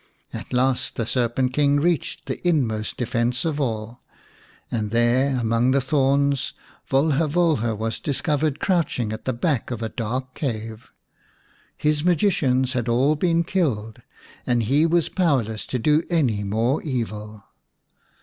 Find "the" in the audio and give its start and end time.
0.95-1.05, 2.25-2.41, 5.69-5.79, 9.25-9.31